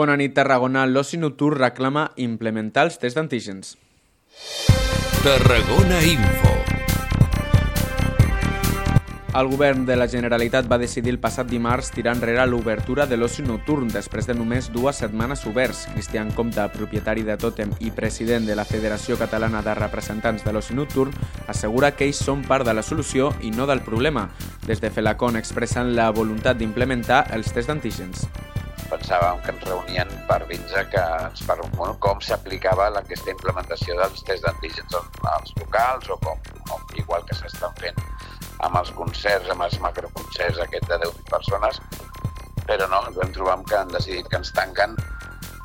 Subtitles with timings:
[0.00, 0.86] Bona nit, Tarragona.
[0.88, 3.74] L'oci nocturn reclama implementar els tests d'antígens.
[5.20, 6.54] Tarragona Info.
[9.36, 13.44] El govern de la Generalitat va decidir el passat dimarts tirar enrere l'obertura de l'oci
[13.44, 15.84] nocturn després de només dues setmanes oberts.
[15.92, 20.80] Cristian Comte, propietari de Totem i president de la Federació Catalana de Representants de l'Oci
[20.80, 21.12] Nocturn,
[21.46, 24.30] assegura que ells són part de la solució i no del problema.
[24.64, 28.30] Des de Felacon expressen la voluntat d'implementar els tests d'antígens
[28.90, 34.24] pensàvem que ens reunien per vindre que ens per bueno, com s'aplicava aquesta implementació dels
[34.26, 34.96] tests d'antígens
[35.34, 37.98] als locals o com, com igual que s'estan fent
[38.66, 41.80] amb els concerts, amb els macroconcerts aquest de 10 persones,
[42.66, 44.98] però no, ens vam trobar que han decidit que ens tanquen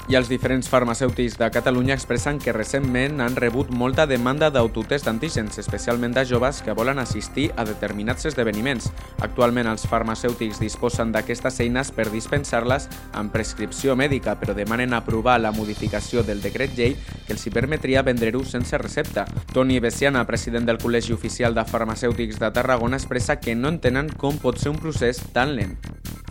[0.08, 5.58] i els diferents farmacèutics de Catalunya expressen que recentment han rebut molta demanda d'autotest d'antígens,
[5.58, 8.92] especialment de joves que volen assistir a determinats esdeveniments.
[9.26, 12.86] Actualment els farmacèutics disposen d'aquestes eines per dispensar-les
[13.18, 16.94] amb prescripció mèdica, però demanen aprovar la modificació del decret llei
[17.26, 19.26] que els hi permetria vendre-ho sense recepta.
[19.54, 24.38] Toni Bessiana, president del Col·legi Oficial de Farmacèutics de Tarragona, expressa que no entenen com
[24.38, 25.80] pot ser un procés tan lent.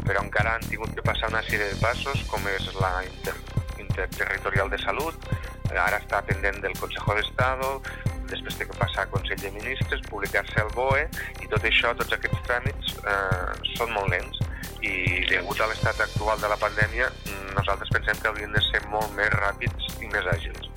[0.04, 2.98] Però encara han tingut que passar una sèrie de passos, com és la
[3.94, 5.28] Territorial de Salut,
[5.70, 7.70] ara està pendent del Consejo d'Estado,
[8.30, 11.06] després té que passar a Consell de Ministres, publicar-se al BOE,
[11.44, 14.42] i tot això, tots aquests tràmits, eh, són molt lents.
[14.84, 17.10] I degut a l'estat actual de la pandèmia,
[17.54, 20.73] nosaltres pensem que haurien de ser molt més ràpids i més àgils.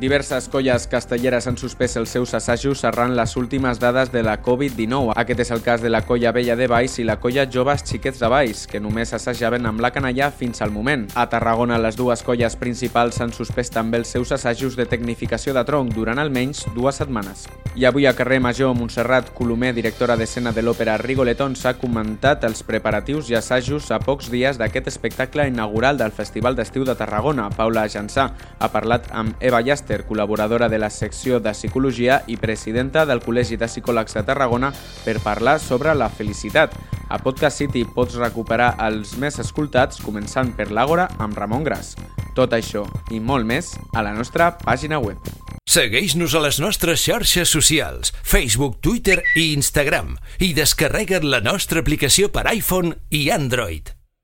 [0.00, 5.12] Diverses colles castelleres han suspès els seus assajos arran les últimes dades de la Covid-19.
[5.12, 8.22] Aquest és el cas de la colla Vella de Baix i la colla Joves Xiquets
[8.22, 11.04] de Baix, que només assajaven amb la canalla fins al moment.
[11.20, 15.66] A Tarragona, les dues colles principals han suspès també els seus assajos de tecnificació de
[15.68, 17.44] tronc durant almenys dues setmanes.
[17.76, 22.64] I avui a carrer Major, Montserrat Colomer, directora d'escena de l'òpera Rigoletón, s'ha comentat els
[22.64, 27.50] preparatius i assajos a pocs dies d'aquest espectacle inaugural del Festival d'Estiu de Tarragona.
[27.52, 32.36] Paula Jansà ha parlat amb Eva Llàster Màster, col·laboradora de la secció de Psicologia i
[32.38, 34.70] presidenta del Col·legi de Psicòlegs de Tarragona
[35.02, 36.76] per parlar sobre la felicitat.
[37.10, 41.96] A Podcast City pots recuperar els més escoltats començant per l'Àgora amb Ramon Gras.
[42.38, 45.18] Tot això i molt més a la nostra pàgina web.
[45.66, 52.30] Segueix-nos a les nostres xarxes socials, Facebook, Twitter i Instagram i descarrega't la nostra aplicació
[52.30, 53.99] per iPhone i Android.